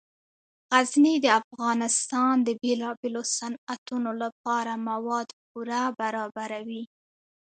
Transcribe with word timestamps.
غزني 0.73 1.15
د 1.21 1.27
افغانستان 1.41 2.33
د 2.47 2.49
بیلابیلو 2.61 3.21
صنعتونو 3.37 4.11
لپاره 4.23 4.71
مواد 4.89 5.27
پوره 5.41 5.81
برابروي. 5.99 6.83